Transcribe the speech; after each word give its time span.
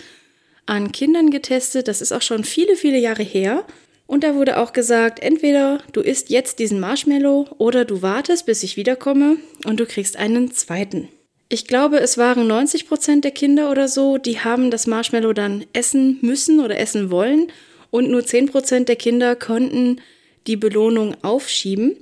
an 0.65 0.91
Kindern 0.91 1.29
getestet. 1.29 1.87
Das 1.87 2.01
ist 2.01 2.11
auch 2.11 2.21
schon 2.21 2.43
viele, 2.43 2.75
viele 2.75 2.97
Jahre 2.97 3.23
her. 3.23 3.65
Und 4.07 4.23
da 4.23 4.35
wurde 4.35 4.59
auch 4.59 4.73
gesagt, 4.73 5.19
entweder 5.19 5.79
du 5.91 6.01
isst 6.01 6.29
jetzt 6.29 6.59
diesen 6.59 6.79
Marshmallow 6.79 7.47
oder 7.57 7.85
du 7.85 8.01
wartest, 8.01 8.45
bis 8.45 8.61
ich 8.63 8.77
wiederkomme 8.77 9.37
und 9.65 9.79
du 9.79 9.85
kriegst 9.85 10.17
einen 10.17 10.51
zweiten. 10.51 11.09
Ich 11.49 11.67
glaube, 11.67 11.99
es 11.99 12.17
waren 12.17 12.47
90 12.47 12.87
Prozent 12.87 13.23
der 13.23 13.31
Kinder 13.31 13.71
oder 13.71 13.87
so, 13.87 14.17
die 14.17 14.39
haben 14.39 14.71
das 14.71 14.87
Marshmallow 14.87 15.33
dann 15.33 15.65
essen 15.73 16.17
müssen 16.21 16.59
oder 16.59 16.77
essen 16.77 17.09
wollen. 17.11 17.51
Und 17.91 18.09
nur 18.09 18.25
10 18.25 18.49
Prozent 18.49 18.89
der 18.89 18.95
Kinder 18.95 19.35
konnten 19.35 20.01
die 20.47 20.57
Belohnung 20.57 21.15
aufschieben. 21.23 21.97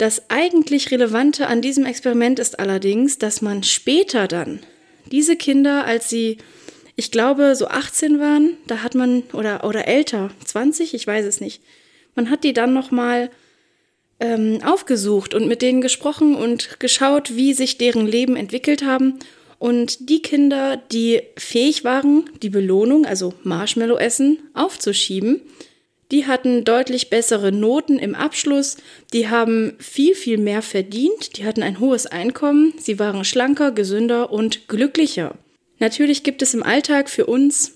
Das 0.00 0.30
eigentlich 0.30 0.90
Relevante 0.92 1.46
an 1.46 1.60
diesem 1.60 1.84
Experiment 1.84 2.38
ist 2.38 2.58
allerdings, 2.58 3.18
dass 3.18 3.42
man 3.42 3.62
später 3.62 4.28
dann 4.28 4.60
diese 5.12 5.36
Kinder, 5.36 5.84
als 5.84 6.08
sie, 6.08 6.38
ich 6.96 7.10
glaube, 7.10 7.54
so 7.54 7.68
18 7.68 8.18
waren, 8.18 8.56
da 8.66 8.82
hat 8.82 8.94
man, 8.94 9.24
oder, 9.34 9.62
oder 9.62 9.86
älter, 9.88 10.30
20, 10.42 10.94
ich 10.94 11.06
weiß 11.06 11.26
es 11.26 11.42
nicht, 11.42 11.62
man 12.14 12.30
hat 12.30 12.44
die 12.44 12.54
dann 12.54 12.72
nochmal 12.72 13.28
ähm, 14.20 14.60
aufgesucht 14.64 15.34
und 15.34 15.46
mit 15.46 15.60
denen 15.60 15.82
gesprochen 15.82 16.34
und 16.34 16.80
geschaut, 16.80 17.36
wie 17.36 17.52
sich 17.52 17.76
deren 17.76 18.06
Leben 18.06 18.36
entwickelt 18.36 18.82
haben. 18.82 19.18
Und 19.58 20.08
die 20.08 20.22
Kinder, 20.22 20.78
die 20.78 21.20
fähig 21.36 21.84
waren, 21.84 22.24
die 22.42 22.48
Belohnung, 22.48 23.04
also 23.04 23.34
Marshmallow 23.42 23.98
essen, 23.98 24.38
aufzuschieben, 24.54 25.42
die 26.10 26.26
hatten 26.26 26.64
deutlich 26.64 27.10
bessere 27.10 27.52
Noten 27.52 27.98
im 27.98 28.14
Abschluss, 28.14 28.76
die 29.12 29.28
haben 29.28 29.74
viel, 29.78 30.14
viel 30.14 30.38
mehr 30.38 30.62
verdient, 30.62 31.36
die 31.36 31.44
hatten 31.44 31.62
ein 31.62 31.80
hohes 31.80 32.06
Einkommen, 32.06 32.74
sie 32.78 32.98
waren 32.98 33.24
schlanker, 33.24 33.72
gesünder 33.72 34.32
und 34.32 34.68
glücklicher. 34.68 35.36
Natürlich 35.78 36.22
gibt 36.22 36.42
es 36.42 36.52
im 36.54 36.62
Alltag 36.62 37.08
für 37.08 37.26
uns 37.26 37.72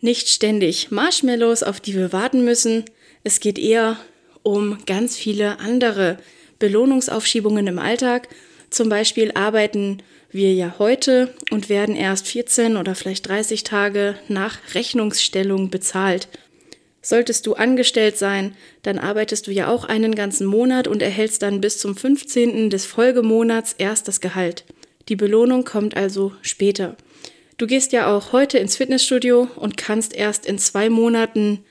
nicht 0.00 0.28
ständig 0.28 0.90
Marshmallows, 0.90 1.62
auf 1.62 1.80
die 1.80 1.94
wir 1.94 2.12
warten 2.12 2.44
müssen. 2.44 2.84
Es 3.22 3.40
geht 3.40 3.58
eher 3.58 3.98
um 4.42 4.78
ganz 4.84 5.16
viele 5.16 5.60
andere 5.60 6.18
Belohnungsaufschiebungen 6.58 7.66
im 7.66 7.78
Alltag. 7.78 8.28
Zum 8.70 8.88
Beispiel 8.88 9.32
arbeiten 9.34 10.02
wir 10.30 10.52
ja 10.52 10.74
heute 10.78 11.32
und 11.50 11.68
werden 11.68 11.94
erst 11.94 12.26
14 12.26 12.76
oder 12.76 12.94
vielleicht 12.94 13.28
30 13.28 13.62
Tage 13.62 14.16
nach 14.28 14.58
Rechnungsstellung 14.74 15.70
bezahlt. 15.70 16.28
Solltest 17.04 17.46
du 17.46 17.52
angestellt 17.52 18.16
sein, 18.16 18.56
dann 18.82 18.98
arbeitest 18.98 19.46
du 19.46 19.50
ja 19.50 19.68
auch 19.68 19.84
einen 19.84 20.14
ganzen 20.14 20.46
Monat 20.46 20.88
und 20.88 21.02
erhältst 21.02 21.42
dann 21.42 21.60
bis 21.60 21.76
zum 21.76 21.94
15. 21.94 22.70
des 22.70 22.86
Folgemonats 22.86 23.74
erst 23.76 24.08
das 24.08 24.22
Gehalt. 24.22 24.64
Die 25.10 25.16
Belohnung 25.16 25.66
kommt 25.66 25.98
also 25.98 26.32
später. 26.40 26.96
Du 27.58 27.66
gehst 27.66 27.92
ja 27.92 28.06
auch 28.10 28.32
heute 28.32 28.56
ins 28.56 28.76
Fitnessstudio 28.76 29.48
und 29.56 29.76
kannst 29.76 30.16
erst 30.16 30.46
in 30.46 30.58
zwei 30.58 30.88
Monaten 30.88 31.62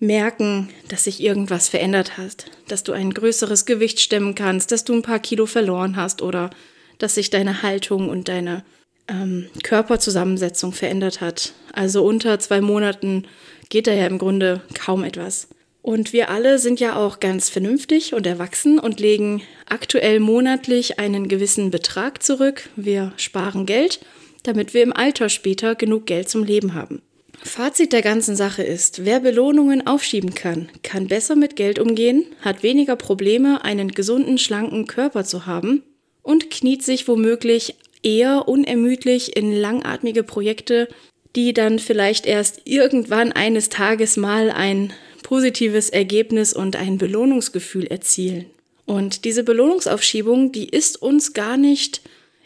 merken, 0.00 0.68
dass 0.88 1.04
sich 1.04 1.22
irgendwas 1.22 1.68
verändert 1.68 2.18
hat, 2.18 2.46
dass 2.66 2.82
du 2.82 2.90
ein 2.90 3.14
größeres 3.14 3.66
Gewicht 3.66 4.00
stemmen 4.00 4.34
kannst, 4.34 4.72
dass 4.72 4.82
du 4.82 4.94
ein 4.94 5.02
paar 5.02 5.20
Kilo 5.20 5.46
verloren 5.46 5.94
hast 5.94 6.22
oder 6.22 6.50
dass 6.98 7.14
sich 7.14 7.30
deine 7.30 7.62
Haltung 7.62 8.08
und 8.08 8.26
deine 8.26 8.64
ähm, 9.06 9.48
Körperzusammensetzung 9.62 10.72
verändert 10.72 11.20
hat. 11.20 11.52
Also 11.72 12.04
unter 12.04 12.40
zwei 12.40 12.60
Monaten 12.60 13.28
geht 13.68 13.86
da 13.86 13.92
ja 13.92 14.06
im 14.06 14.18
Grunde 14.18 14.62
kaum 14.74 15.04
etwas. 15.04 15.48
Und 15.82 16.12
wir 16.12 16.30
alle 16.30 16.58
sind 16.58 16.78
ja 16.78 16.96
auch 16.96 17.18
ganz 17.18 17.48
vernünftig 17.48 18.14
und 18.14 18.26
erwachsen 18.26 18.78
und 18.78 19.00
legen 19.00 19.42
aktuell 19.68 20.20
monatlich 20.20 21.00
einen 21.00 21.26
gewissen 21.26 21.72
Betrag 21.72 22.22
zurück. 22.22 22.68
Wir 22.76 23.12
sparen 23.16 23.66
Geld, 23.66 24.00
damit 24.44 24.74
wir 24.74 24.84
im 24.84 24.92
Alter 24.92 25.28
später 25.28 25.74
genug 25.74 26.06
Geld 26.06 26.28
zum 26.28 26.44
Leben 26.44 26.74
haben. 26.74 27.02
Fazit 27.42 27.92
der 27.92 28.02
ganzen 28.02 28.36
Sache 28.36 28.62
ist, 28.62 29.04
wer 29.04 29.18
Belohnungen 29.18 29.84
aufschieben 29.84 30.34
kann, 30.34 30.68
kann 30.84 31.08
besser 31.08 31.34
mit 31.34 31.56
Geld 31.56 31.80
umgehen, 31.80 32.24
hat 32.40 32.62
weniger 32.62 32.94
Probleme, 32.94 33.64
einen 33.64 33.90
gesunden, 33.90 34.38
schlanken 34.38 34.86
Körper 34.86 35.24
zu 35.24 35.46
haben 35.46 35.82
und 36.22 36.50
kniet 36.50 36.84
sich 36.84 37.08
womöglich 37.08 37.74
eher 38.04 38.46
unermüdlich 38.46 39.36
in 39.36 39.52
langatmige 39.52 40.22
Projekte 40.22 40.88
die 41.36 41.54
dann 41.54 41.78
vielleicht 41.78 42.26
erst 42.26 42.62
irgendwann 42.64 43.32
eines 43.32 43.68
Tages 43.68 44.16
mal 44.16 44.50
ein 44.50 44.92
positives 45.22 45.88
Ergebnis 45.88 46.52
und 46.52 46.76
ein 46.76 46.98
Belohnungsgefühl 46.98 47.86
erzielen. 47.86 48.46
Und 48.84 49.24
diese 49.24 49.44
Belohnungsaufschiebung, 49.44 50.52
die 50.52 50.68
ist 50.68 51.00
uns 51.00 51.32
gar 51.32 51.56
nicht 51.56 52.02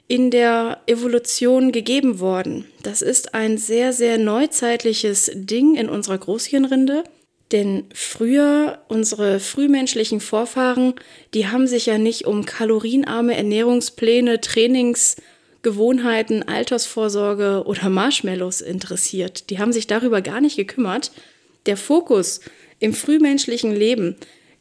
in 0.08 0.30
der 0.30 0.82
Evolution 0.86 1.72
gegeben 1.72 2.20
worden. 2.20 2.66
Das 2.82 3.02
ist 3.02 3.34
ein 3.34 3.58
sehr, 3.58 3.92
sehr 3.92 4.18
neuzeitliches 4.18 5.32
Ding 5.34 5.74
in 5.74 5.88
unserer 5.88 6.18
Großhirnrinde. 6.18 7.04
Denn 7.52 7.84
früher, 7.94 8.80
unsere 8.88 9.38
frühmenschlichen 9.40 10.20
Vorfahren, 10.20 10.94
die 11.32 11.46
haben 11.46 11.66
sich 11.66 11.86
ja 11.86 11.96
nicht 11.96 12.26
um 12.26 12.44
kalorienarme 12.44 13.36
Ernährungspläne, 13.36 14.40
Trainings, 14.40 15.16
Gewohnheiten, 15.66 16.44
Altersvorsorge 16.44 17.64
oder 17.66 17.88
Marshmallows 17.88 18.60
interessiert. 18.60 19.50
Die 19.50 19.58
haben 19.58 19.72
sich 19.72 19.88
darüber 19.88 20.22
gar 20.22 20.40
nicht 20.40 20.56
gekümmert. 20.56 21.10
Der 21.66 21.76
Fokus 21.76 22.38
im 22.78 22.94
frühmenschlichen 22.94 23.74
Leben 23.74 24.14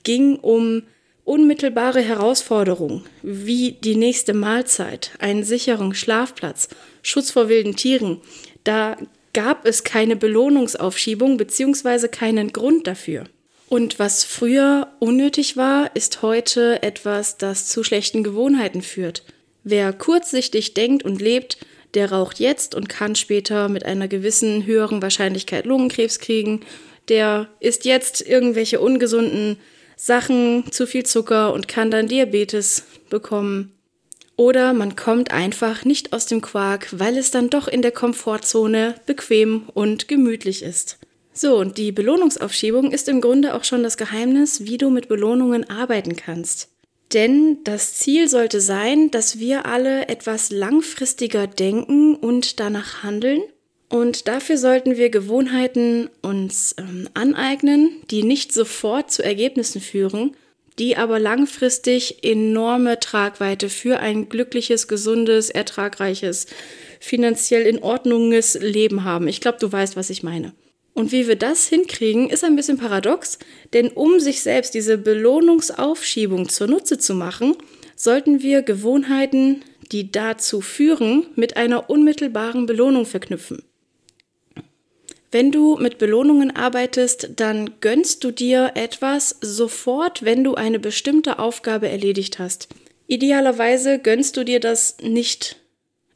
ging 0.03 0.37
um 0.37 0.81
unmittelbare 1.23 2.01
Herausforderungen 2.01 3.03
wie 3.21 3.73
die 3.73 3.95
nächste 3.95 4.33
Mahlzeit, 4.33 5.11
einen 5.19 5.43
sicheren 5.43 5.93
Schlafplatz, 5.93 6.69
Schutz 7.03 7.29
vor 7.29 7.49
wilden 7.49 7.75
Tieren. 7.75 8.19
Da 8.63 8.97
gab 9.35 9.67
es 9.67 9.83
keine 9.83 10.15
Belohnungsaufschiebung 10.15 11.37
bzw. 11.37 12.07
keinen 12.07 12.51
Grund 12.51 12.87
dafür. 12.87 13.25
Und 13.69 13.99
was 13.99 14.23
früher 14.23 14.87
unnötig 14.97 15.55
war, 15.55 15.95
ist 15.95 16.23
heute 16.23 16.81
etwas, 16.81 17.37
das 17.37 17.67
zu 17.67 17.83
schlechten 17.83 18.23
Gewohnheiten 18.23 18.81
führt. 18.81 19.21
Wer 19.67 19.93
kurzsichtig 19.93 20.75
denkt 20.75 21.03
und 21.03 21.19
lebt, 21.19 21.57
der 21.95 22.11
raucht 22.11 22.39
jetzt 22.39 22.75
und 22.75 22.87
kann 22.87 23.15
später 23.15 23.67
mit 23.67 23.83
einer 23.83 24.07
gewissen 24.07 24.67
höheren 24.67 25.01
Wahrscheinlichkeit 25.01 25.65
Lungenkrebs 25.65 26.19
kriegen. 26.19 26.61
Der 27.09 27.47
isst 27.59 27.83
jetzt 27.83 28.21
irgendwelche 28.21 28.79
ungesunden 28.79 29.57
Sachen, 29.97 30.71
zu 30.71 30.85
viel 30.85 31.03
Zucker 31.03 31.51
und 31.51 31.67
kann 31.67 31.89
dann 31.89 32.07
Diabetes 32.07 32.83
bekommen. 33.09 33.71
Oder 34.35 34.73
man 34.73 34.95
kommt 34.95 35.31
einfach 35.31 35.83
nicht 35.83 36.13
aus 36.13 36.27
dem 36.27 36.41
Quark, 36.41 36.89
weil 36.91 37.17
es 37.17 37.31
dann 37.31 37.49
doch 37.49 37.67
in 37.67 37.81
der 37.81 37.91
Komfortzone 37.91 38.93
bequem 39.07 39.63
und 39.73 40.07
gemütlich 40.07 40.61
ist. 40.61 40.99
So, 41.33 41.57
und 41.57 41.79
die 41.79 41.91
Belohnungsaufschiebung 41.91 42.91
ist 42.91 43.09
im 43.09 43.19
Grunde 43.19 43.55
auch 43.55 43.63
schon 43.63 43.81
das 43.81 43.97
Geheimnis, 43.97 44.65
wie 44.65 44.77
du 44.77 44.91
mit 44.91 45.07
Belohnungen 45.07 45.67
arbeiten 45.67 46.15
kannst. 46.15 46.69
Denn 47.13 47.59
das 47.63 47.93
Ziel 47.95 48.27
sollte 48.27 48.59
sein, 48.59 49.11
dass 49.11 49.39
wir 49.39 49.65
alle 49.65 50.07
etwas 50.09 50.49
langfristiger 50.49 51.47
denken 51.47 52.15
und 52.15 52.59
danach 52.59 53.03
handeln. 53.03 53.41
Und 53.89 54.27
dafür 54.27 54.57
sollten 54.57 54.97
wir 54.97 55.09
Gewohnheiten 55.09 56.09
uns 56.21 56.75
ähm, 56.79 57.07
aneignen, 57.13 58.01
die 58.09 58.23
nicht 58.23 58.51
sofort 58.51 59.11
zu 59.11 59.23
Ergebnissen 59.23 59.79
führen, 59.79 60.35
die 60.79 60.97
aber 60.97 61.19
langfristig 61.19 62.23
enorme 62.23 62.99
Tragweite 62.99 63.69
für 63.69 63.99
ein 63.99 64.27
glückliches, 64.27 64.87
gesundes, 64.87 65.49
ertragreiches, 65.49 66.47
finanziell 66.99 67.65
in 67.67 67.81
Ordnunges 67.81 68.55
Leben 68.55 69.03
haben. 69.03 69.27
Ich 69.27 69.39
glaube, 69.39 69.59
du 69.59 69.71
weißt, 69.71 69.95
was 69.95 70.09
ich 70.09 70.23
meine. 70.23 70.53
Und 70.95 71.11
wie 71.11 71.27
wir 71.27 71.35
das 71.35 71.67
hinkriegen, 71.67 72.29
ist 72.29 72.45
ein 72.45 72.55
bisschen 72.55 72.77
paradox, 72.77 73.37
denn 73.73 73.89
um 73.89 74.21
sich 74.21 74.41
selbst 74.41 74.73
diese 74.73 74.97
Belohnungsaufschiebung 74.97 76.47
zunutze 76.47 76.97
zu 76.97 77.13
machen, 77.13 77.57
sollten 77.97 78.41
wir 78.41 78.61
Gewohnheiten, 78.61 79.61
die 79.91 80.09
dazu 80.09 80.61
führen, 80.61 81.27
mit 81.35 81.57
einer 81.57 81.89
unmittelbaren 81.89 82.65
Belohnung 82.65 83.05
verknüpfen. 83.05 83.61
Wenn 85.31 85.51
du 85.51 85.75
mit 85.75 85.97
Belohnungen 85.97 86.55
arbeitest, 86.55 87.31
dann 87.35 87.71
gönnst 87.81 88.23
du 88.23 88.31
dir 88.31 88.71
etwas 88.75 89.35
sofort, 89.41 90.23
wenn 90.23 90.45
du 90.45 90.55
eine 90.55 90.79
bestimmte 90.79 91.39
Aufgabe 91.39 91.89
erledigt 91.89 92.39
hast. 92.39 92.69
Idealerweise 93.07 93.99
gönnst 93.99 94.37
du 94.37 94.45
dir 94.45 94.61
das 94.61 94.95
nicht 95.03 95.57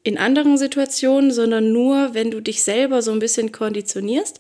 in 0.04 0.18
anderen 0.18 0.58
Situationen, 0.58 1.32
sondern 1.32 1.74
nur, 1.74 2.14
wenn 2.14 2.32
du 2.32 2.40
dich 2.40 2.64
selber 2.64 3.02
so 3.02 3.12
ein 3.12 3.20
bisschen 3.20 3.52
konditionierst 3.52 4.40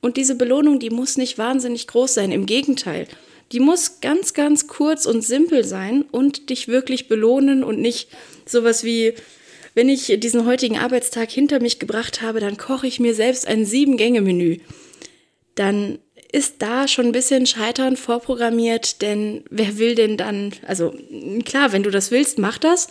und 0.00 0.16
diese 0.16 0.34
Belohnung, 0.34 0.78
die 0.78 0.90
muss 0.90 1.16
nicht 1.16 1.38
wahnsinnig 1.38 1.86
groß 1.86 2.14
sein, 2.14 2.32
im 2.32 2.46
Gegenteil. 2.46 3.06
Die 3.52 3.60
muss 3.60 4.00
ganz, 4.00 4.34
ganz 4.34 4.66
kurz 4.66 5.06
und 5.06 5.22
simpel 5.22 5.64
sein 5.64 6.04
und 6.10 6.50
dich 6.50 6.68
wirklich 6.68 7.08
belohnen 7.08 7.64
und 7.64 7.80
nicht 7.80 8.10
sowas 8.46 8.84
wie, 8.84 9.14
wenn 9.74 9.88
ich 9.88 10.14
diesen 10.20 10.44
heutigen 10.44 10.78
Arbeitstag 10.78 11.30
hinter 11.30 11.60
mich 11.60 11.78
gebracht 11.78 12.20
habe, 12.20 12.40
dann 12.40 12.56
koche 12.56 12.86
ich 12.86 13.00
mir 13.00 13.14
selbst 13.14 13.46
ein 13.46 13.64
Sieben-Gänge-Menü. 13.64 14.58
Dann 15.54 15.98
ist 16.30 16.56
da 16.58 16.86
schon 16.86 17.06
ein 17.06 17.12
bisschen 17.12 17.46
Scheitern 17.46 17.96
vorprogrammiert, 17.96 19.00
denn 19.00 19.44
wer 19.50 19.78
will 19.78 19.94
denn 19.94 20.16
dann, 20.16 20.52
also 20.66 20.94
klar, 21.44 21.72
wenn 21.72 21.82
du 21.82 21.90
das 21.90 22.10
willst, 22.10 22.38
mach 22.38 22.58
das, 22.58 22.88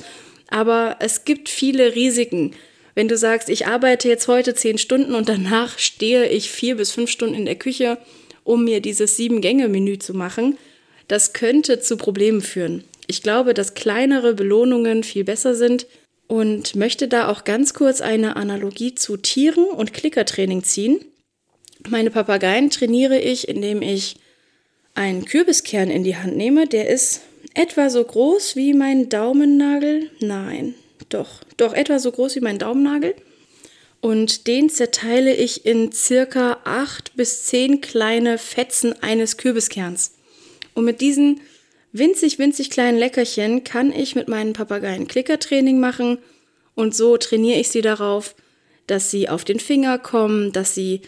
aber 0.50 0.98
es 1.00 1.24
gibt 1.24 1.50
viele 1.50 1.94
Risiken. 1.94 2.56
Wenn 2.98 3.08
du 3.08 3.16
sagst, 3.16 3.50
ich 3.50 3.68
arbeite 3.68 4.10
jetzt 4.10 4.28
heute 4.28 4.56
zehn 4.56 4.80
Stunden 4.80 5.14
und 5.14 5.30
danach 5.30 5.78
stehe 5.78 6.28
ich 6.30 6.50
vier 6.50 6.78
bis 6.78 6.90
fünf 6.90 7.12
Stunden 7.12 7.36
in 7.36 7.46
der 7.46 7.54
Küche, 7.54 8.00
um 8.44 8.64
mir 8.64 8.82
dieses 8.82 9.18
Sieben-Gänge-Menü 9.18 10.00
zu 10.00 10.16
machen, 10.16 10.58
das 11.08 11.34
könnte 11.34 11.80
zu 11.80 11.98
Problemen 11.98 12.42
führen. 12.42 12.86
Ich 13.06 13.22
glaube, 13.22 13.54
dass 13.54 13.76
kleinere 13.76 14.34
Belohnungen 14.34 15.04
viel 15.04 15.24
besser 15.24 15.54
sind 15.54 15.86
und 16.26 16.76
möchte 16.76 17.08
da 17.08 17.30
auch 17.30 17.44
ganz 17.44 17.76
kurz 17.76 18.02
eine 18.02 18.36
Analogie 18.36 18.96
zu 18.96 19.16
Tieren 19.16 19.66
und 19.66 19.94
Klickertraining 19.94 20.64
ziehen. 20.64 21.00
Meine 21.88 22.10
Papageien 22.10 22.72
trainiere 22.72 23.20
ich, 23.20 23.48
indem 23.48 23.84
ich 23.84 24.16
einen 24.96 25.26
Kürbiskern 25.26 25.92
in 25.92 26.04
die 26.04 26.16
Hand 26.16 26.36
nehme. 26.36 26.66
Der 26.66 26.90
ist 26.90 27.22
etwa 27.54 27.92
so 27.92 28.04
groß 28.04 28.56
wie 28.56 28.74
mein 28.74 29.08
Daumennagel. 29.08 30.10
Nein, 30.20 30.74
doch, 31.10 31.42
doch 31.58 31.74
etwa 31.74 32.00
so 32.00 32.12
groß 32.12 32.36
wie 32.36 32.42
mein 32.42 32.60
Daumennagel. 32.60 33.16
Und 34.00 34.48
den 34.48 34.70
zerteile 34.70 35.34
ich 35.34 35.66
in 35.66 35.92
circa 35.92 36.60
acht 36.64 37.16
bis 37.16 37.46
zehn 37.46 37.82
kleine 37.82 38.38
Fetzen 38.38 38.94
eines 39.02 39.38
Kürbiskerns. 39.38 40.14
Und 40.76 40.86
mit 40.86 41.02
diesen 41.02 41.42
winzig, 41.94 42.38
winzig 42.38 42.70
kleinen 42.70 43.00
Leckerchen 43.00 43.64
kann 43.64 43.92
ich 43.92 44.16
mit 44.16 44.28
meinen 44.28 44.54
Papageien 44.54 45.08
Klickertraining 45.08 45.80
machen. 45.80 46.20
Und 46.76 46.96
so 46.96 47.18
trainiere 47.18 47.60
ich 47.60 47.70
sie 47.70 47.82
darauf, 47.82 48.36
dass 48.86 49.10
sie 49.10 49.30
auf 49.30 49.44
den 49.44 49.60
Finger 49.60 49.98
kommen, 49.98 50.52
dass 50.52 50.76
sie, 50.76 51.02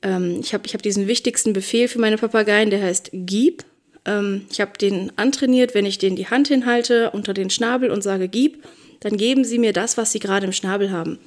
ähm, 0.00 0.38
ich 0.40 0.54
habe 0.54 0.66
ich 0.66 0.72
hab 0.72 0.82
diesen 0.82 1.06
wichtigsten 1.06 1.52
Befehl 1.52 1.86
für 1.86 2.00
meine 2.00 2.16
Papageien, 2.16 2.70
der 2.70 2.82
heißt 2.82 3.10
Gib. 3.12 3.64
Ähm, 4.06 4.46
ich 4.50 4.60
habe 4.62 4.78
den 4.78 5.12
antrainiert, 5.16 5.74
wenn 5.74 5.84
ich 5.84 5.98
den 5.98 6.16
die 6.16 6.28
Hand 6.28 6.48
hinhalte 6.48 7.10
unter 7.10 7.34
den 7.34 7.50
Schnabel 7.50 7.90
und 7.90 8.02
sage 8.02 8.28
Gib 8.28 8.64
dann 9.02 9.16
geben 9.16 9.44
Sie 9.44 9.58
mir 9.58 9.72
das, 9.72 9.96
was 9.96 10.12
Sie 10.12 10.18
gerade 10.18 10.46
im 10.46 10.52
Schnabel 10.52 10.90
haben. 10.90 11.18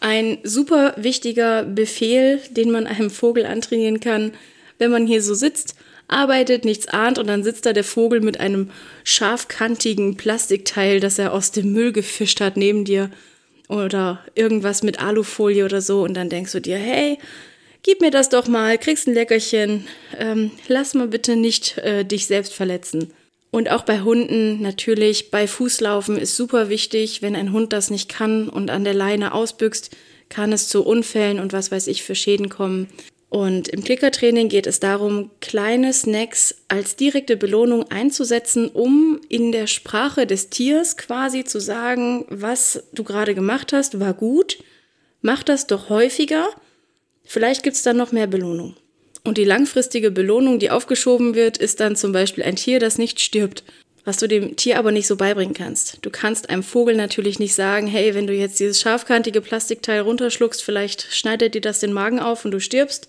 Ein 0.00 0.38
super 0.42 0.94
wichtiger 0.96 1.64
Befehl, 1.64 2.40
den 2.50 2.70
man 2.70 2.86
einem 2.86 3.10
Vogel 3.10 3.46
antrainieren 3.46 4.00
kann, 4.00 4.32
wenn 4.78 4.90
man 4.90 5.06
hier 5.06 5.22
so 5.22 5.34
sitzt, 5.34 5.76
arbeitet, 6.08 6.64
nichts 6.64 6.88
ahnt 6.88 7.18
und 7.18 7.26
dann 7.26 7.42
sitzt 7.42 7.66
da 7.66 7.72
der 7.72 7.84
Vogel 7.84 8.20
mit 8.20 8.38
einem 8.38 8.70
scharfkantigen 9.04 10.16
Plastikteil, 10.16 11.00
das 11.00 11.18
er 11.18 11.32
aus 11.32 11.50
dem 11.52 11.72
Müll 11.72 11.92
gefischt 11.92 12.40
hat, 12.40 12.56
neben 12.56 12.84
dir 12.84 13.10
oder 13.68 14.20
irgendwas 14.34 14.82
mit 14.82 15.00
Alufolie 15.00 15.64
oder 15.64 15.80
so 15.80 16.02
und 16.02 16.14
dann 16.14 16.28
denkst 16.28 16.52
du 16.52 16.60
dir, 16.60 16.76
hey, 16.76 17.18
gib 17.82 18.00
mir 18.00 18.10
das 18.10 18.28
doch 18.28 18.46
mal, 18.46 18.76
kriegst 18.78 19.06
ein 19.06 19.14
Leckerchen, 19.14 19.86
ähm, 20.18 20.50
lass 20.68 20.94
mal 20.94 21.08
bitte 21.08 21.36
nicht 21.36 21.78
äh, 21.78 22.04
dich 22.04 22.26
selbst 22.26 22.52
verletzen. 22.52 23.10
Und 23.54 23.70
auch 23.70 23.82
bei 23.82 24.00
Hunden 24.00 24.62
natürlich, 24.62 25.30
bei 25.30 25.46
Fußlaufen 25.46 26.18
ist 26.18 26.34
super 26.34 26.70
wichtig, 26.70 27.22
wenn 27.22 27.36
ein 27.36 27.52
Hund 27.52 27.72
das 27.72 27.88
nicht 27.88 28.08
kann 28.08 28.48
und 28.48 28.68
an 28.68 28.82
der 28.82 28.94
Leine 28.94 29.32
ausbüchst, 29.32 29.96
kann 30.28 30.52
es 30.52 30.66
zu 30.66 30.84
Unfällen 30.84 31.38
und 31.38 31.52
was 31.52 31.70
weiß 31.70 31.86
ich 31.86 32.02
für 32.02 32.16
Schäden 32.16 32.48
kommen. 32.48 32.88
Und 33.28 33.68
im 33.68 33.84
Klickertraining 33.84 34.48
geht 34.48 34.66
es 34.66 34.80
darum, 34.80 35.30
kleine 35.40 35.92
Snacks 35.92 36.56
als 36.66 36.96
direkte 36.96 37.36
Belohnung 37.36 37.88
einzusetzen, 37.92 38.70
um 38.70 39.20
in 39.28 39.52
der 39.52 39.68
Sprache 39.68 40.26
des 40.26 40.50
Tiers 40.50 40.96
quasi 40.96 41.44
zu 41.44 41.60
sagen, 41.60 42.24
was 42.30 42.82
du 42.92 43.04
gerade 43.04 43.36
gemacht 43.36 43.72
hast, 43.72 44.00
war 44.00 44.14
gut, 44.14 44.58
mach 45.22 45.44
das 45.44 45.68
doch 45.68 45.90
häufiger, 45.90 46.48
vielleicht 47.22 47.62
gibt 47.62 47.76
es 47.76 47.84
dann 47.84 47.98
noch 47.98 48.10
mehr 48.10 48.26
Belohnung. 48.26 48.74
Und 49.24 49.38
die 49.38 49.44
langfristige 49.44 50.10
Belohnung, 50.10 50.58
die 50.58 50.70
aufgeschoben 50.70 51.34
wird, 51.34 51.56
ist 51.56 51.80
dann 51.80 51.96
zum 51.96 52.12
Beispiel 52.12 52.44
ein 52.44 52.56
Tier, 52.56 52.78
das 52.78 52.98
nicht 52.98 53.20
stirbt. 53.20 53.64
Was 54.04 54.18
du 54.18 54.28
dem 54.28 54.54
Tier 54.56 54.78
aber 54.78 54.92
nicht 54.92 55.06
so 55.06 55.16
beibringen 55.16 55.54
kannst. 55.54 55.98
Du 56.02 56.10
kannst 56.10 56.50
einem 56.50 56.62
Vogel 56.62 56.94
natürlich 56.94 57.38
nicht 57.38 57.54
sagen, 57.54 57.86
hey, 57.86 58.14
wenn 58.14 58.26
du 58.26 58.34
jetzt 58.34 58.60
dieses 58.60 58.78
scharfkantige 58.82 59.40
Plastikteil 59.40 60.00
runterschluckst, 60.00 60.62
vielleicht 60.62 61.06
schneidet 61.10 61.54
dir 61.54 61.62
das 61.62 61.80
den 61.80 61.94
Magen 61.94 62.20
auf 62.20 62.44
und 62.44 62.50
du 62.50 62.60
stirbst. 62.60 63.08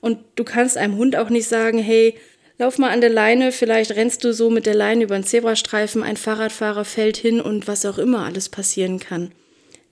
Und 0.00 0.18
du 0.36 0.44
kannst 0.44 0.76
einem 0.76 0.96
Hund 0.96 1.16
auch 1.16 1.30
nicht 1.30 1.48
sagen, 1.48 1.78
hey, 1.78 2.14
lauf 2.58 2.78
mal 2.78 2.90
an 2.90 3.00
der 3.00 3.10
Leine, 3.10 3.50
vielleicht 3.50 3.90
rennst 3.90 4.22
du 4.22 4.32
so 4.32 4.50
mit 4.50 4.66
der 4.66 4.74
Leine 4.76 5.02
über 5.02 5.16
einen 5.16 5.24
Zebrastreifen, 5.24 6.04
ein 6.04 6.16
Fahrradfahrer 6.16 6.84
fällt 6.84 7.16
hin 7.16 7.40
und 7.40 7.66
was 7.66 7.84
auch 7.84 7.98
immer 7.98 8.24
alles 8.24 8.48
passieren 8.48 9.00
kann. 9.00 9.32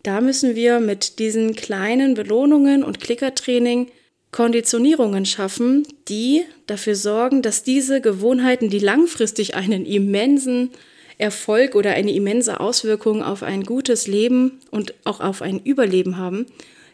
Da 0.04 0.20
müssen 0.20 0.54
wir 0.54 0.78
mit 0.78 1.18
diesen 1.18 1.56
kleinen 1.56 2.14
Belohnungen 2.14 2.84
und 2.84 3.00
Klickertraining 3.00 3.90
Konditionierungen 4.34 5.26
schaffen, 5.26 5.86
die 6.08 6.42
dafür 6.66 6.96
sorgen, 6.96 7.40
dass 7.40 7.62
diese 7.62 8.00
Gewohnheiten, 8.00 8.68
die 8.68 8.80
langfristig 8.80 9.54
einen 9.54 9.86
immensen 9.86 10.70
Erfolg 11.18 11.76
oder 11.76 11.92
eine 11.92 12.12
immense 12.12 12.58
Auswirkung 12.58 13.22
auf 13.22 13.44
ein 13.44 13.62
gutes 13.62 14.08
Leben 14.08 14.58
und 14.72 14.92
auch 15.04 15.20
auf 15.20 15.40
ein 15.40 15.60
Überleben 15.60 16.16
haben, 16.16 16.46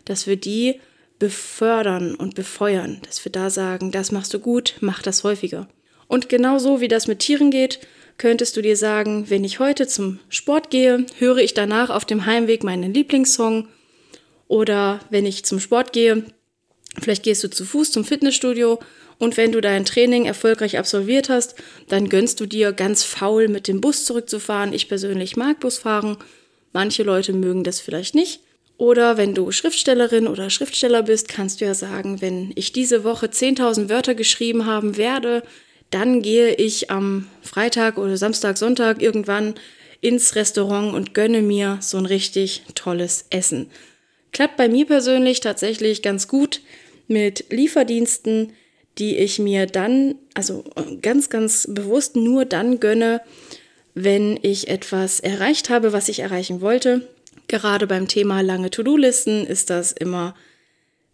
dass 0.04 0.26
wir 0.26 0.36
die 0.36 0.80
befördern 1.18 2.14
und 2.14 2.34
befeuern, 2.34 3.00
dass 3.06 3.24
wir 3.24 3.32
da 3.32 3.48
sagen, 3.48 3.90
das 3.90 4.12
machst 4.12 4.34
du 4.34 4.38
gut, 4.38 4.74
mach 4.82 5.00
das 5.00 5.24
häufiger. 5.24 5.66
Und 6.08 6.28
genauso 6.28 6.82
wie 6.82 6.88
das 6.88 7.06
mit 7.06 7.20
Tieren 7.20 7.50
geht, 7.50 7.80
könntest 8.18 8.54
du 8.58 8.60
dir 8.60 8.76
sagen, 8.76 9.30
wenn 9.30 9.44
ich 9.44 9.60
heute 9.60 9.86
zum 9.86 10.18
Sport 10.28 10.68
gehe, 10.68 11.06
höre 11.16 11.38
ich 11.38 11.54
danach 11.54 11.88
auf 11.88 12.04
dem 12.04 12.26
Heimweg 12.26 12.64
meinen 12.64 12.92
Lieblingssong 12.92 13.66
oder 14.46 15.00
wenn 15.08 15.24
ich 15.24 15.46
zum 15.46 15.58
Sport 15.58 15.94
gehe, 15.94 16.26
Vielleicht 16.98 17.22
gehst 17.22 17.44
du 17.44 17.50
zu 17.50 17.64
Fuß 17.64 17.92
zum 17.92 18.04
Fitnessstudio 18.04 18.80
und 19.18 19.36
wenn 19.36 19.52
du 19.52 19.60
dein 19.60 19.84
Training 19.84 20.24
erfolgreich 20.24 20.78
absolviert 20.78 21.28
hast, 21.28 21.54
dann 21.88 22.08
gönnst 22.08 22.40
du 22.40 22.46
dir 22.46 22.72
ganz 22.72 23.04
faul 23.04 23.48
mit 23.48 23.68
dem 23.68 23.80
Bus 23.80 24.06
zurückzufahren. 24.06 24.72
Ich 24.72 24.88
persönlich 24.88 25.36
mag 25.36 25.60
Busfahren. 25.60 26.16
Manche 26.72 27.02
Leute 27.02 27.32
mögen 27.32 27.62
das 27.62 27.80
vielleicht 27.80 28.14
nicht. 28.14 28.40
Oder 28.78 29.18
wenn 29.18 29.34
du 29.34 29.52
Schriftstellerin 29.52 30.26
oder 30.26 30.48
Schriftsteller 30.48 31.02
bist, 31.02 31.28
kannst 31.28 31.60
du 31.60 31.66
ja 31.66 31.74
sagen, 31.74 32.22
wenn 32.22 32.50
ich 32.54 32.72
diese 32.72 33.04
Woche 33.04 33.26
10.000 33.26 33.90
Wörter 33.90 34.14
geschrieben 34.14 34.64
haben 34.64 34.96
werde, 34.96 35.42
dann 35.90 36.22
gehe 36.22 36.54
ich 36.54 36.90
am 36.90 37.26
Freitag 37.42 37.98
oder 37.98 38.16
Samstag, 38.16 38.56
Sonntag 38.56 39.02
irgendwann 39.02 39.54
ins 40.00 40.34
Restaurant 40.34 40.94
und 40.94 41.12
gönne 41.12 41.42
mir 41.42 41.76
so 41.82 41.98
ein 41.98 42.06
richtig 42.06 42.62
tolles 42.74 43.26
Essen. 43.28 43.70
Klappt 44.32 44.56
bei 44.56 44.68
mir 44.68 44.86
persönlich 44.86 45.40
tatsächlich 45.40 46.02
ganz 46.02 46.28
gut 46.28 46.60
mit 47.08 47.46
Lieferdiensten, 47.50 48.52
die 48.98 49.16
ich 49.16 49.38
mir 49.38 49.66
dann, 49.66 50.14
also 50.34 50.64
ganz, 51.02 51.28
ganz 51.28 51.66
bewusst 51.70 52.16
nur 52.16 52.44
dann 52.44 52.80
gönne, 52.80 53.20
wenn 53.94 54.38
ich 54.42 54.68
etwas 54.68 55.20
erreicht 55.20 55.70
habe, 55.70 55.92
was 55.92 56.08
ich 56.08 56.20
erreichen 56.20 56.60
wollte. 56.60 57.08
Gerade 57.48 57.86
beim 57.86 58.06
Thema 58.06 58.40
lange 58.42 58.70
To-Do-Listen 58.70 59.46
ist 59.46 59.70
das 59.70 59.92
immer 59.92 60.34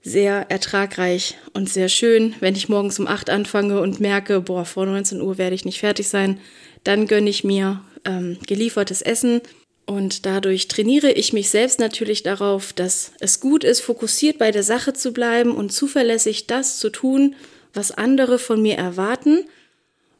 sehr 0.02 0.50
ertragreich 0.50 1.36
und 1.52 1.68
sehr 1.68 1.88
schön. 1.88 2.34
Wenn 2.40 2.54
ich 2.54 2.68
morgens 2.68 2.98
um 2.98 3.06
8 3.06 3.30
anfange 3.30 3.80
und 3.80 4.00
merke, 4.00 4.40
boah, 4.40 4.64
vor 4.64 4.86
19 4.86 5.20
Uhr 5.20 5.38
werde 5.38 5.54
ich 5.54 5.64
nicht 5.64 5.80
fertig 5.80 6.08
sein, 6.08 6.38
dann 6.84 7.06
gönne 7.06 7.30
ich 7.30 7.42
mir 7.42 7.82
ähm, 8.04 8.38
geliefertes 8.46 9.02
Essen 9.02 9.40
und 9.86 10.26
dadurch 10.26 10.66
trainiere 10.66 11.12
ich 11.12 11.32
mich 11.32 11.48
selbst 11.48 11.78
natürlich 11.78 12.24
darauf, 12.24 12.72
dass 12.72 13.12
es 13.20 13.38
gut 13.38 13.62
ist, 13.62 13.80
fokussiert 13.80 14.36
bei 14.36 14.50
der 14.50 14.64
Sache 14.64 14.92
zu 14.92 15.12
bleiben 15.12 15.52
und 15.52 15.72
zuverlässig 15.72 16.48
das 16.48 16.78
zu 16.78 16.90
tun, 16.90 17.36
was 17.72 17.92
andere 17.92 18.40
von 18.40 18.60
mir 18.60 18.76
erwarten, 18.76 19.44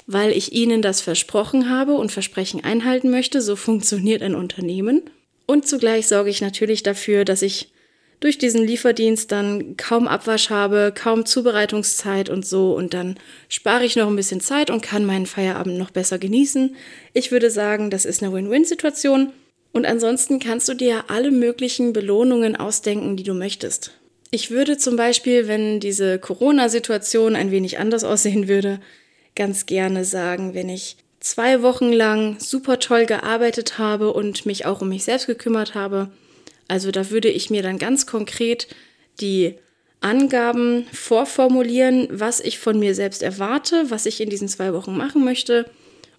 weil 0.06 0.30
ich 0.30 0.52
ihnen 0.52 0.82
das 0.82 1.00
versprochen 1.00 1.68
habe 1.68 1.94
und 1.94 2.12
Versprechen 2.12 2.62
einhalten 2.62 3.10
möchte. 3.10 3.42
So 3.42 3.56
funktioniert 3.56 4.22
ein 4.22 4.36
Unternehmen. 4.36 5.02
Und 5.46 5.66
zugleich 5.66 6.06
sorge 6.06 6.30
ich 6.30 6.40
natürlich 6.40 6.84
dafür, 6.84 7.24
dass 7.24 7.42
ich 7.42 7.72
durch 8.20 8.38
diesen 8.38 8.64
Lieferdienst 8.64 9.32
dann 9.32 9.76
kaum 9.76 10.06
Abwasch 10.06 10.48
habe, 10.48 10.92
kaum 10.94 11.26
Zubereitungszeit 11.26 12.30
und 12.30 12.46
so. 12.46 12.72
Und 12.72 12.94
dann 12.94 13.18
spare 13.48 13.84
ich 13.84 13.96
noch 13.96 14.06
ein 14.06 14.16
bisschen 14.16 14.40
Zeit 14.40 14.70
und 14.70 14.80
kann 14.80 15.04
meinen 15.04 15.26
Feierabend 15.26 15.76
noch 15.76 15.90
besser 15.90 16.18
genießen. 16.18 16.76
Ich 17.14 17.32
würde 17.32 17.50
sagen, 17.50 17.90
das 17.90 18.04
ist 18.04 18.22
eine 18.22 18.32
Win-Win-Situation. 18.32 19.32
Und 19.76 19.84
ansonsten 19.84 20.38
kannst 20.38 20.70
du 20.70 20.74
dir 20.74 21.04
alle 21.08 21.30
möglichen 21.30 21.92
Belohnungen 21.92 22.56
ausdenken, 22.56 23.18
die 23.18 23.24
du 23.24 23.34
möchtest. 23.34 23.90
Ich 24.30 24.50
würde 24.50 24.78
zum 24.78 24.96
Beispiel, 24.96 25.48
wenn 25.48 25.80
diese 25.80 26.18
Corona-Situation 26.18 27.36
ein 27.36 27.50
wenig 27.50 27.78
anders 27.78 28.02
aussehen 28.02 28.48
würde, 28.48 28.80
ganz 29.34 29.66
gerne 29.66 30.06
sagen, 30.06 30.54
wenn 30.54 30.70
ich 30.70 30.96
zwei 31.20 31.60
Wochen 31.60 31.92
lang 31.92 32.40
super 32.40 32.78
toll 32.78 33.04
gearbeitet 33.04 33.76
habe 33.76 34.14
und 34.14 34.46
mich 34.46 34.64
auch 34.64 34.80
um 34.80 34.88
mich 34.88 35.04
selbst 35.04 35.26
gekümmert 35.26 35.74
habe, 35.74 36.08
also 36.68 36.90
da 36.90 37.10
würde 37.10 37.28
ich 37.28 37.50
mir 37.50 37.62
dann 37.62 37.78
ganz 37.78 38.06
konkret 38.06 38.68
die 39.20 39.56
Angaben 40.00 40.86
vorformulieren, 40.90 42.08
was 42.10 42.40
ich 42.40 42.58
von 42.58 42.78
mir 42.78 42.94
selbst 42.94 43.22
erwarte, 43.22 43.90
was 43.90 44.06
ich 44.06 44.22
in 44.22 44.30
diesen 44.30 44.48
zwei 44.48 44.72
Wochen 44.72 44.96
machen 44.96 45.22
möchte. 45.22 45.66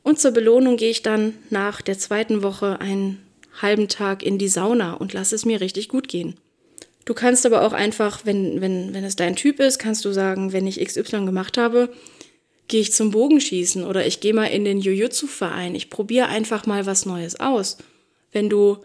Und 0.03 0.19
zur 0.19 0.29
Belohnung 0.29 0.77
gehe 0.77 0.91
ich 0.91 1.01
dann 1.01 1.33
nach 1.49 1.81
der 1.81 1.97
zweiten 1.97 2.43
Woche 2.43 2.79
einen 2.79 3.23
halben 3.61 3.87
Tag 3.87 4.23
in 4.23 4.37
die 4.37 4.47
Sauna 4.47 4.93
und 4.93 5.13
lasse 5.13 5.35
es 5.35 5.45
mir 5.45 5.61
richtig 5.61 5.89
gut 5.89 6.07
gehen. 6.07 6.35
Du 7.05 7.13
kannst 7.13 7.45
aber 7.45 7.65
auch 7.65 7.73
einfach, 7.73 8.25
wenn, 8.25 8.59
wenn, 8.59 8.93
wenn 8.93 9.03
es 9.03 9.15
dein 9.15 9.35
Typ 9.35 9.59
ist, 9.59 9.79
kannst 9.79 10.03
du 10.03 10.11
sagen, 10.11 10.51
wenn 10.51 10.67
ich 10.67 10.83
XY 10.83 11.25
gemacht 11.25 11.57
habe, 11.57 11.89
gehe 12.67 12.81
ich 12.81 12.91
zum 12.91 13.11
Bogenschießen 13.11 13.85
oder 13.85 14.05
ich 14.05 14.19
gehe 14.19 14.33
mal 14.33 14.47
in 14.47 14.65
den 14.65 14.81
Jiu-Jitsu-Verein. 14.81 15.73
Ich 15.73 15.89
probiere 15.89 16.27
einfach 16.27 16.65
mal 16.65 16.85
was 16.85 17.05
Neues 17.05 17.39
aus. 17.39 17.77
Wenn 18.33 18.49
du 18.49 18.79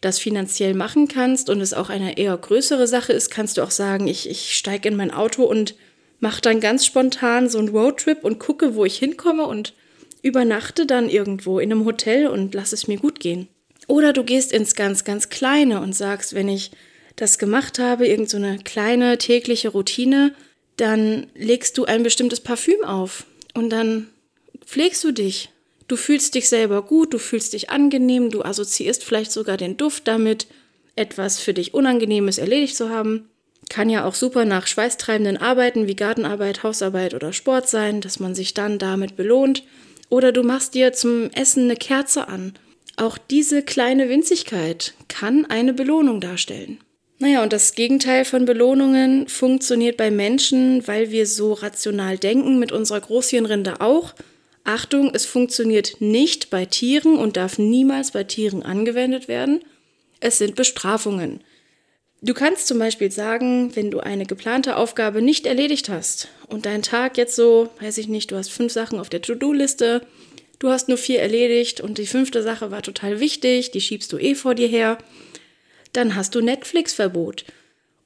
das 0.00 0.18
finanziell 0.18 0.74
machen 0.74 1.08
kannst 1.08 1.50
und 1.50 1.60
es 1.60 1.74
auch 1.74 1.90
eine 1.90 2.16
eher 2.16 2.36
größere 2.36 2.86
Sache 2.86 3.12
ist, 3.12 3.30
kannst 3.30 3.56
du 3.56 3.62
auch 3.62 3.70
sagen, 3.70 4.06
ich, 4.06 4.28
ich 4.28 4.54
steige 4.54 4.88
in 4.88 4.96
mein 4.96 5.10
Auto 5.10 5.44
und 5.44 5.74
mache 6.20 6.40
dann 6.40 6.60
ganz 6.60 6.86
spontan 6.86 7.48
so 7.48 7.58
einen 7.58 7.68
Roadtrip 7.68 8.22
und 8.22 8.38
gucke, 8.38 8.74
wo 8.76 8.84
ich 8.84 8.96
hinkomme 8.98 9.46
und 9.46 9.74
übernachte 10.22 10.86
dann 10.86 11.08
irgendwo 11.08 11.58
in 11.58 11.72
einem 11.72 11.84
Hotel 11.84 12.28
und 12.28 12.54
lass 12.54 12.72
es 12.72 12.86
mir 12.86 12.98
gut 12.98 13.18
gehen. 13.18 13.48
Oder 13.86 14.12
du 14.12 14.24
gehst 14.24 14.52
ins 14.52 14.74
ganz, 14.74 15.04
ganz 15.04 15.28
Kleine 15.28 15.80
und 15.80 15.94
sagst, 15.94 16.34
wenn 16.34 16.48
ich 16.48 16.70
das 17.16 17.38
gemacht 17.38 17.78
habe, 17.78 18.06
irgendeine 18.06 18.56
so 18.56 18.64
kleine 18.64 19.18
tägliche 19.18 19.68
Routine, 19.68 20.34
dann 20.76 21.26
legst 21.34 21.78
du 21.78 21.84
ein 21.84 22.02
bestimmtes 22.02 22.40
Parfüm 22.40 22.84
auf 22.84 23.26
und 23.54 23.70
dann 23.70 24.08
pflegst 24.66 25.04
du 25.04 25.12
dich 25.12 25.50
Du 25.86 25.96
fühlst 25.96 26.34
dich 26.34 26.48
selber 26.48 26.82
gut, 26.82 27.12
du 27.12 27.18
fühlst 27.18 27.52
dich 27.52 27.68
angenehm, 27.70 28.30
du 28.30 28.42
assoziierst 28.42 29.04
vielleicht 29.04 29.32
sogar 29.32 29.56
den 29.56 29.76
Duft 29.76 30.08
damit, 30.08 30.46
etwas 30.96 31.38
für 31.38 31.52
dich 31.52 31.74
Unangenehmes 31.74 32.38
erledigt 32.38 32.76
zu 32.76 32.88
haben. 32.88 33.28
Kann 33.68 33.90
ja 33.90 34.04
auch 34.04 34.14
super 34.14 34.44
nach 34.44 34.66
schweißtreibenden 34.66 35.36
Arbeiten 35.36 35.86
wie 35.86 35.96
Gartenarbeit, 35.96 36.62
Hausarbeit 36.62 37.14
oder 37.14 37.32
Sport 37.32 37.68
sein, 37.68 38.00
dass 38.00 38.20
man 38.20 38.34
sich 38.34 38.54
dann 38.54 38.78
damit 38.78 39.16
belohnt. 39.16 39.64
Oder 40.08 40.32
du 40.32 40.42
machst 40.42 40.74
dir 40.74 40.92
zum 40.92 41.30
Essen 41.30 41.64
eine 41.64 41.76
Kerze 41.76 42.28
an. 42.28 42.54
Auch 42.96 43.18
diese 43.18 43.62
kleine 43.62 44.08
Winzigkeit 44.08 44.94
kann 45.08 45.46
eine 45.46 45.72
Belohnung 45.74 46.20
darstellen. 46.20 46.78
Naja, 47.18 47.42
und 47.42 47.52
das 47.52 47.74
Gegenteil 47.74 48.24
von 48.24 48.44
Belohnungen 48.44 49.28
funktioniert 49.28 49.96
bei 49.96 50.10
Menschen, 50.10 50.86
weil 50.86 51.10
wir 51.10 51.26
so 51.26 51.52
rational 51.52 52.18
denken, 52.18 52.58
mit 52.58 52.72
unserer 52.72 53.00
Großhirnrinde 53.00 53.80
auch. 53.80 54.14
Achtung, 54.64 55.10
es 55.14 55.24
funktioniert 55.24 56.00
nicht 56.00 56.50
bei 56.50 56.64
Tieren 56.64 57.16
und 57.16 57.36
darf 57.36 57.58
niemals 57.58 58.10
bei 58.10 58.24
Tieren 58.24 58.62
angewendet 58.62 59.28
werden. 59.28 59.60
Es 60.20 60.38
sind 60.38 60.54
Bestrafungen. 60.54 61.42
Du 62.22 62.32
kannst 62.32 62.66
zum 62.68 62.78
Beispiel 62.78 63.10
sagen, 63.10 63.76
wenn 63.76 63.90
du 63.90 64.00
eine 64.00 64.24
geplante 64.24 64.76
Aufgabe 64.76 65.20
nicht 65.20 65.46
erledigt 65.46 65.90
hast 65.90 66.28
und 66.48 66.64
dein 66.64 66.80
Tag 66.80 67.18
jetzt 67.18 67.36
so, 67.36 67.68
weiß 67.80 67.98
ich 67.98 68.08
nicht, 68.08 68.30
du 68.30 68.36
hast 68.36 68.50
fünf 68.50 68.72
Sachen 68.72 68.98
auf 68.98 69.10
der 69.10 69.20
To-Do-Liste, 69.20 70.06
du 70.58 70.68
hast 70.70 70.88
nur 70.88 70.98
vier 70.98 71.20
erledigt 71.20 71.80
und 71.80 71.98
die 71.98 72.06
fünfte 72.06 72.42
Sache 72.42 72.70
war 72.70 72.82
total 72.82 73.20
wichtig, 73.20 73.70
die 73.70 73.80
schiebst 73.80 74.12
du 74.12 74.18
eh 74.18 74.34
vor 74.34 74.54
dir 74.54 74.68
her, 74.68 74.98
dann 75.92 76.14
hast 76.14 76.34
du 76.34 76.40
Netflix-Verbot. 76.40 77.44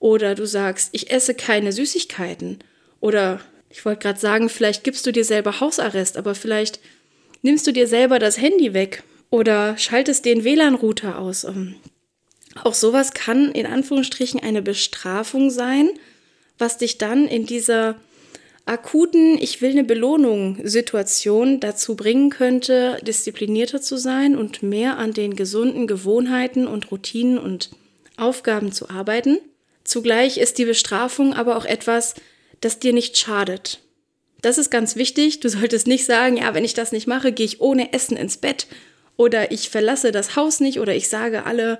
Oder 0.01 0.35
du 0.35 0.47
sagst, 0.47 0.91
ich 0.93 1.11
esse 1.11 1.35
keine 1.35 1.73
Süßigkeiten. 1.73 2.59
Oder 3.01 3.41
ich 3.71 3.85
wollte 3.85 4.03
gerade 4.03 4.21
sagen, 4.21 4.49
vielleicht 4.49 4.85
gibst 4.85 5.07
du 5.07 5.13
dir 5.13 5.25
selber 5.25 5.61
Hausarrest, 5.61 6.17
aber 6.17 6.35
vielleicht 6.35 6.81
nimmst 7.43 7.67
du 7.67 7.73
dir 7.73 7.87
selber 7.87 8.19
das 8.19 8.39
Handy 8.39 8.75
weg 8.75 9.03
oder 9.31 9.77
schaltest 9.77 10.25
den 10.25 10.45
WLAN-Router 10.45 11.19
aus. 11.19 11.45
Ähm, 11.45 11.77
auch 12.65 12.75
sowas 12.75 13.13
kann 13.13 13.53
in 13.53 13.67
Anführungsstrichen 13.67 14.41
eine 14.41 14.63
Bestrafung 14.63 15.51
sein, 15.51 15.91
was 16.59 16.79
dich 16.79 16.99
dann 16.99 17.27
in 17.27 17.47
dieser 17.47 17.97
akuten 18.69 19.39
Ich 19.41 19.63
will 19.63 19.71
eine 19.71 19.85
Belohnung 19.85 20.59
Situation 20.63 21.61
dazu 21.61 21.97
bringen 21.97 22.31
könnte, 22.31 22.99
disziplinierter 23.03 23.81
zu 23.81 23.97
sein 23.97 24.37
und 24.37 24.63
mehr 24.63 24.99
an 24.99 25.13
den 25.13 25.37
gesunden 25.37 25.87
Gewohnheiten 25.87 26.67
und 26.67 26.91
Routinen 26.91 27.39
und 27.39 27.71
Aufgaben 28.17 28.73
zu 28.73 28.91
arbeiten. 28.91 29.39
Zugleich 29.85 30.39
ist 30.39 30.59
die 30.59 30.67
Bestrafung 30.67 31.33
aber 31.33 31.57
auch 31.57 31.65
etwas, 31.65 32.15
das 32.61 32.79
dir 32.79 32.93
nicht 32.93 33.17
schadet. 33.17 33.81
Das 34.43 34.59
ist 34.59 34.71
ganz 34.71 34.97
wichtig. 34.97 35.41
Du 35.41 35.49
solltest 35.49 35.87
nicht 35.87 36.05
sagen, 36.05 36.37
ja, 36.37 36.55
wenn 36.55 36.65
ich 36.65 36.75
das 36.75 36.93
nicht 36.93 37.07
mache, 37.07 37.33
gehe 37.33 37.47
ich 37.47 37.61
ohne 37.61 37.93
Essen 37.93 38.17
ins 38.17 38.37
Bett 38.37 38.67
oder 39.17 39.51
ich 39.51 39.71
verlasse 39.71 40.13
das 40.13 40.37
Haus 40.37 40.61
nicht 40.61 40.79
oder 40.79 40.95
ich 40.95 41.09
sage 41.09 41.47
alle 41.47 41.79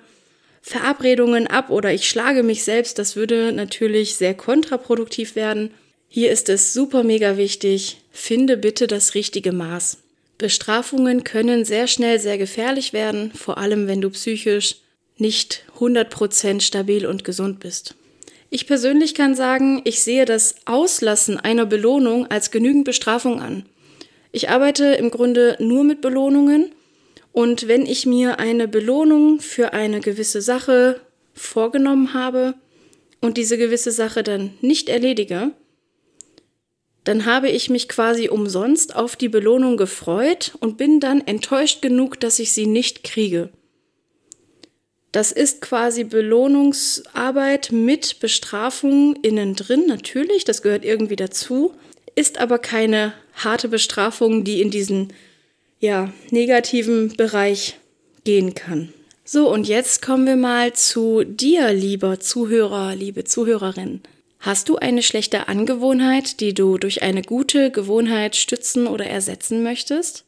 Verabredungen 0.63 1.47
ab 1.47 1.71
oder 1.71 1.93
ich 1.93 2.09
schlage 2.09 2.43
mich 2.43 2.65
selbst. 2.65 2.99
Das 2.99 3.15
würde 3.15 3.53
natürlich 3.53 4.17
sehr 4.17 4.35
kontraproduktiv 4.35 5.37
werden. 5.37 5.71
Hier 6.09 6.33
ist 6.33 6.49
es 6.49 6.73
super 6.73 7.05
mega 7.05 7.37
wichtig. 7.37 7.99
Finde 8.11 8.57
bitte 8.57 8.87
das 8.87 9.15
richtige 9.15 9.53
Maß. 9.53 9.99
Bestrafungen 10.39 11.23
können 11.23 11.65
sehr 11.65 11.87
schnell 11.87 12.19
sehr 12.19 12.39
gefährlich 12.39 12.93
werden, 12.93 13.31
vor 13.33 13.59
allem 13.59 13.87
wenn 13.87 14.01
du 14.01 14.09
psychisch 14.11 14.77
nicht 15.19 15.65
100% 15.79 16.61
stabil 16.61 17.07
und 17.07 17.25
gesund 17.25 17.61
bist. 17.61 17.95
Ich 18.49 18.67
persönlich 18.67 19.15
kann 19.15 19.35
sagen, 19.35 19.83
ich 19.85 20.01
sehe 20.01 20.25
das 20.25 20.55
Auslassen 20.65 21.39
einer 21.39 21.67
Belohnung 21.67 22.27
als 22.29 22.51
genügend 22.51 22.85
Bestrafung 22.85 23.43
an. 23.43 23.67
Ich 24.33 24.49
arbeite 24.49 24.87
im 24.95 25.11
Grunde 25.11 25.57
nur 25.59 25.85
mit 25.85 26.01
Belohnungen 26.01 26.73
und 27.33 27.69
wenn 27.69 27.85
ich 27.85 28.07
mir 28.07 28.39
eine 28.39 28.67
Belohnung 28.67 29.41
für 29.41 29.75
eine 29.75 30.01
gewisse 30.01 30.41
Sache 30.41 31.01
vorgenommen 31.35 32.15
habe 32.15 32.55
und 33.21 33.37
diese 33.37 33.59
gewisse 33.59 33.93
Sache 33.93 34.23
dann 34.23 34.55
nicht 34.63 34.89
erledige, 34.89 35.53
dann 37.05 37.25
habe 37.25 37.49
ich 37.49 37.71
mich 37.71 37.89
quasi 37.89 38.29
umsonst 38.29 38.95
auf 38.95 39.17
die 39.17 39.29
Belohnung 39.29 39.77
gefreut 39.77 40.53
und 40.61 40.77
bin 40.77 41.01
dann 41.01 41.27
enttäuscht 41.27 41.81
genug, 41.83 42.21
dass 42.21 42.39
ich 42.39 42.53
sie 42.53 42.67
nicht 42.67 43.05
kriege. 43.05 43.51
Das 45.13 45.33
ist 45.33 45.63
quasi 45.63 46.05
Belohnungsarbeit 46.05 47.73
mit 47.73 48.21
Bestrafung 48.21 49.17
innen 49.23 49.55
drin, 49.55 49.85
natürlich, 49.87 50.45
das 50.45 50.61
gehört 50.61 50.85
irgendwie 50.85 51.17
dazu, 51.17 51.75
ist 52.15 52.39
aber 52.39 52.59
keine 52.59 53.15
harte 53.35 53.69
Bestrafung, 53.69 54.45
die 54.45 54.61
in 54.61 54.71
diesen 54.71 55.13
ja, 55.81 56.13
negativen 56.31 57.17
Bereich 57.17 57.79
gehen 58.25 58.55
kann. 58.55 58.93
So, 59.25 59.51
und 59.51 59.69
jetzt 59.69 60.03
kommen 60.03 60.27
wir 60.27 60.37
mal 60.37 60.73
zu 60.73 61.23
dir, 61.25 61.73
lieber 61.73 62.19
Zuhörer, 62.21 62.95
liebe 62.95 63.25
Zuhörerin. 63.25 64.01
Hast 64.41 64.69
du 64.69 64.77
eine 64.77 65.03
schlechte 65.03 65.49
Angewohnheit, 65.49 66.41
die 66.41 66.55
du 66.55 66.79
durch 66.79 67.03
eine 67.03 67.23
gute 67.23 67.71
Gewohnheit 67.71 68.37
stützen 68.37 68.87
oder 68.87 69.07
ersetzen 69.07 69.63
möchtest? 69.63 70.25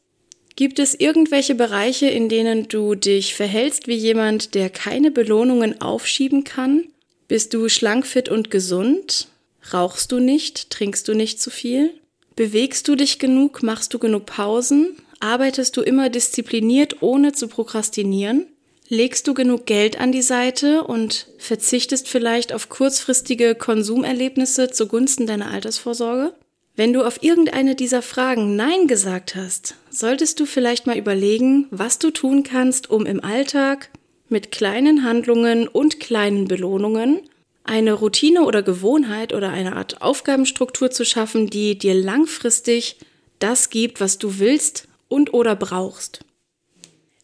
Gibt 0.55 0.79
es 0.79 0.93
irgendwelche 0.93 1.55
Bereiche, 1.55 2.07
in 2.07 2.27
denen 2.27 2.67
du 2.67 2.95
dich 2.95 3.33
verhältst 3.35 3.87
wie 3.87 3.95
jemand, 3.95 4.53
der 4.53 4.69
keine 4.69 5.11
Belohnungen 5.11 5.81
aufschieben 5.81 6.43
kann? 6.43 6.83
Bist 7.29 7.53
du 7.53 7.69
schlank, 7.69 8.05
fit 8.05 8.27
und 8.27 8.51
gesund? 8.51 9.29
Rauchst 9.73 10.11
du 10.11 10.19
nicht? 10.19 10.69
Trinkst 10.69 11.07
du 11.07 11.13
nicht 11.13 11.41
zu 11.41 11.49
viel? 11.49 11.93
Bewegst 12.35 12.87
du 12.89 12.95
dich 12.95 13.19
genug? 13.19 13.63
Machst 13.63 13.93
du 13.93 13.99
genug 13.99 14.25
Pausen? 14.25 14.97
Arbeitest 15.21 15.77
du 15.77 15.81
immer 15.81 16.09
diszipliniert, 16.09 17.01
ohne 17.01 17.31
zu 17.31 17.47
prokrastinieren? 17.47 18.47
Legst 18.93 19.25
du 19.29 19.33
genug 19.33 19.67
Geld 19.67 20.01
an 20.01 20.11
die 20.11 20.21
Seite 20.21 20.83
und 20.83 21.27
verzichtest 21.37 22.09
vielleicht 22.09 22.51
auf 22.51 22.67
kurzfristige 22.67 23.55
Konsumerlebnisse 23.55 24.69
zugunsten 24.69 25.25
deiner 25.25 25.49
Altersvorsorge? 25.49 26.33
Wenn 26.75 26.91
du 26.91 27.05
auf 27.05 27.23
irgendeine 27.23 27.75
dieser 27.75 28.01
Fragen 28.01 28.57
Nein 28.57 28.87
gesagt 28.87 29.33
hast, 29.37 29.75
solltest 29.89 30.41
du 30.41 30.45
vielleicht 30.45 30.87
mal 30.87 30.97
überlegen, 30.97 31.67
was 31.71 31.99
du 31.99 32.11
tun 32.11 32.43
kannst, 32.43 32.89
um 32.89 33.05
im 33.05 33.23
Alltag 33.23 33.91
mit 34.27 34.51
kleinen 34.51 35.05
Handlungen 35.05 35.69
und 35.69 36.01
kleinen 36.01 36.49
Belohnungen 36.49 37.21
eine 37.63 37.93
Routine 37.93 38.43
oder 38.43 38.61
Gewohnheit 38.61 39.31
oder 39.31 39.51
eine 39.51 39.77
Art 39.77 40.01
Aufgabenstruktur 40.01 40.91
zu 40.91 41.05
schaffen, 41.05 41.49
die 41.49 41.77
dir 41.77 41.93
langfristig 41.93 42.97
das 43.39 43.69
gibt, 43.69 44.01
was 44.01 44.17
du 44.17 44.39
willst 44.39 44.89
und 45.07 45.33
oder 45.33 45.55
brauchst. 45.55 46.25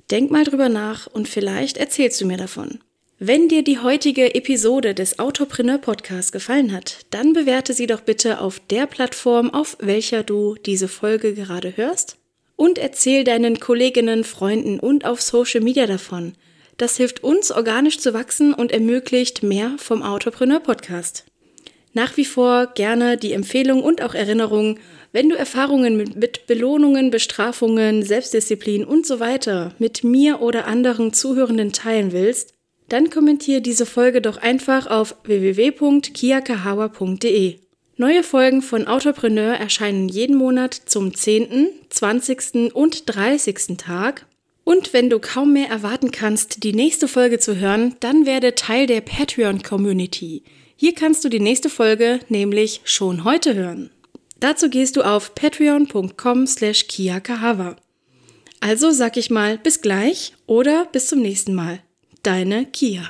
Denk 0.09 0.31
mal 0.31 0.45
drüber 0.45 0.69
nach 0.69 1.07
und 1.07 1.27
vielleicht 1.27 1.77
erzählst 1.77 2.21
du 2.21 2.25
mir 2.25 2.37
davon. 2.37 2.79
Wenn 3.19 3.49
dir 3.49 3.63
die 3.63 3.79
heutige 3.79 4.35
Episode 4.35 4.93
des 4.93 5.17
Autopreneur 5.17 5.79
Podcasts 5.79 6.31
gefallen 6.31 6.71
hat, 6.71 6.99
dann 7.09 7.33
bewerte 7.33 7.73
sie 7.73 7.87
doch 7.87 8.01
bitte 8.01 8.39
auf 8.39 8.59
der 8.69 8.85
Plattform, 8.85 9.53
auf 9.53 9.75
welcher 9.79 10.23
du 10.23 10.55
diese 10.55 10.87
Folge 10.87 11.33
gerade 11.33 11.75
hörst 11.75 12.17
und 12.55 12.77
erzähl 12.77 13.23
deinen 13.23 13.59
Kolleginnen, 13.59 14.23
Freunden 14.23 14.79
und 14.79 15.03
auf 15.03 15.21
Social 15.21 15.61
Media 15.61 15.87
davon. 15.87 16.35
Das 16.77 16.95
hilft 16.97 17.23
uns, 17.23 17.51
organisch 17.51 17.97
zu 17.97 18.13
wachsen 18.13 18.53
und 18.53 18.71
ermöglicht 18.71 19.41
mehr 19.41 19.75
vom 19.77 20.03
Autopreneur 20.03 20.59
Podcast. 20.59 21.25
Nach 21.93 22.15
wie 22.17 22.25
vor 22.25 22.67
gerne 22.67 23.17
die 23.17 23.33
Empfehlung 23.33 23.81
und 23.81 24.03
auch 24.03 24.13
Erinnerung, 24.13 24.77
wenn 25.11 25.29
du 25.29 25.35
Erfahrungen 25.35 25.97
mit, 25.97 26.15
mit, 26.15 26.47
Belohnungen, 26.47 27.11
Bestrafungen, 27.11 28.01
Selbstdisziplin 28.03 28.83
und 28.83 29.05
so 29.05 29.19
weiter 29.19 29.75
mit 29.79 30.03
mir 30.03 30.41
oder 30.41 30.65
anderen 30.67 31.13
Zuhörenden 31.13 31.73
teilen 31.73 32.11
willst, 32.11 32.55
dann 32.89 33.09
kommentiere 33.09 33.61
diese 33.61 33.85
Folge 33.85 34.21
doch 34.21 34.37
einfach 34.37 34.87
auf 34.87 35.15
www.kiakahawa.de. 35.23 37.59
Neue 37.99 38.21
Folgen 38.21 38.61
von 38.61 38.87
Autopreneur 38.87 39.55
erscheinen 39.55 40.07
jeden 40.07 40.35
Monat 40.35 40.73
zum 40.73 41.15
10., 41.15 41.67
20. 41.89 42.73
und 42.73 43.03
30. 43.07 43.77
Tag. 43.77 44.27
Und 44.63 44.93
wenn 44.93 45.09
du 45.09 45.19
kaum 45.19 45.53
mehr 45.53 45.69
erwarten 45.69 46.11
kannst, 46.11 46.63
die 46.63 46.73
nächste 46.73 47.07
Folge 47.07 47.39
zu 47.39 47.55
hören, 47.55 47.95
dann 48.01 48.25
werde 48.25 48.53
Teil 48.53 48.85
der 48.85 49.01
Patreon-Community. 49.01 50.43
Hier 50.75 50.93
kannst 50.93 51.25
du 51.25 51.29
die 51.29 51.39
nächste 51.39 51.69
Folge 51.69 52.19
nämlich 52.29 52.81
schon 52.83 53.23
heute 53.23 53.55
hören. 53.55 53.89
Dazu 54.39 54.69
gehst 54.69 54.95
du 54.95 55.01
auf 55.01 55.35
patreon.com 55.35 56.47
slash 56.47 56.87
kiakahawa. 56.87 57.75
Also 58.59 58.91
sag 58.91 59.17
ich 59.17 59.29
mal 59.29 59.57
bis 59.57 59.81
gleich 59.81 60.33
oder 60.45 60.85
bis 60.85 61.07
zum 61.07 61.21
nächsten 61.21 61.53
Mal. 61.53 61.79
Deine 62.23 62.65
Kia. 62.65 63.09